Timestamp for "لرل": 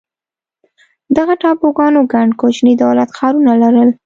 3.61-3.89